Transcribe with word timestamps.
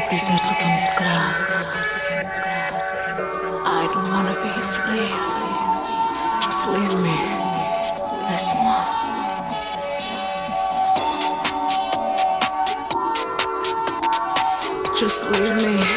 plus 0.00 0.16
être 0.16 0.58
ton 0.58 0.68
esclave. 0.74 1.36
I 3.66 3.88
don't 3.92 4.08
wanna 4.10 4.34
be 4.42 4.48
his 4.48 4.66
slave. 4.66 5.20
Just 6.42 6.68
leave 6.68 6.94
me. 7.02 7.18
Laisse-moi. 8.28 9.04
just 14.96 15.24
leave 15.30 15.56
me. 15.56 15.93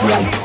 Right. 0.00 0.38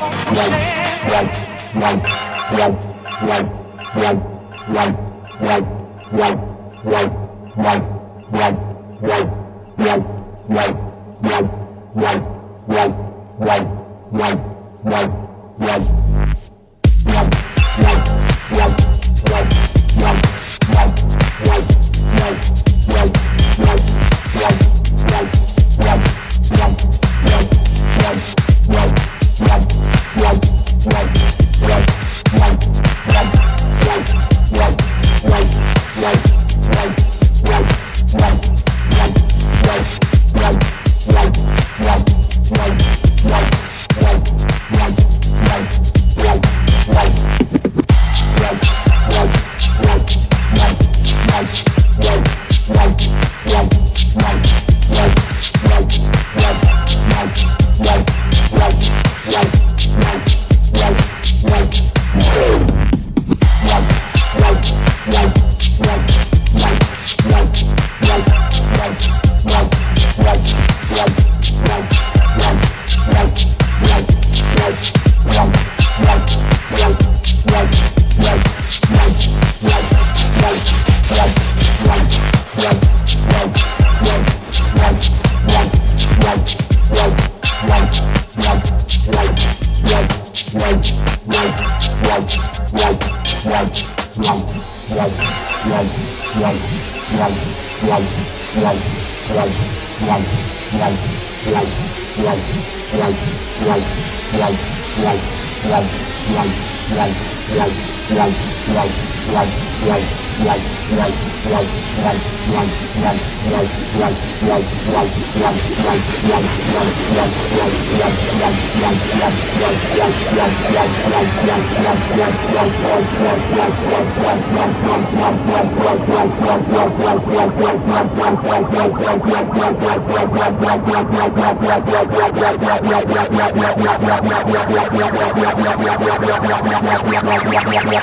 Yeah. 137.74 138.03